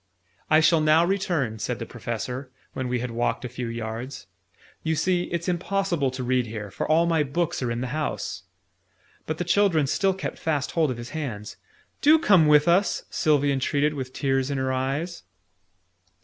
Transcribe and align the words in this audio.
"I 0.49 0.61
shall 0.61 0.81
now 0.81 1.05
return," 1.05 1.59
said 1.59 1.77
the 1.77 1.85
Professor, 1.85 2.49
when 2.73 2.87
we 2.87 3.01
had 3.01 3.11
walked 3.11 3.45
a 3.45 3.47
few 3.49 3.67
yards: 3.67 4.25
"you 4.81 4.95
see, 4.95 5.25
it's 5.25 5.47
impossible 5.47 6.09
to 6.09 6.23
read 6.23 6.47
here, 6.47 6.71
for 6.71 6.89
all 6.89 7.05
my 7.05 7.21
books 7.21 7.61
are 7.61 7.69
in 7.69 7.81
the 7.81 7.85
house." 7.93 8.41
But 9.27 9.37
the 9.37 9.43
children 9.43 9.85
still 9.85 10.15
kept 10.15 10.39
fast 10.39 10.71
hold 10.71 10.89
of 10.89 10.97
his 10.97 11.11
hands. 11.11 11.55
"Do 12.01 12.17
come 12.17 12.47
with 12.47 12.67
us!" 12.67 13.03
Sylvie 13.11 13.51
entreated 13.51 13.93
with 13.93 14.11
tears 14.11 14.49
in 14.49 14.57
her 14.57 14.73
eyes. 14.73 15.21